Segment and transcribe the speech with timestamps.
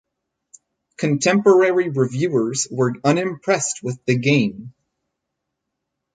[0.97, 4.73] Contemporary reviewers were unimpressed with the game.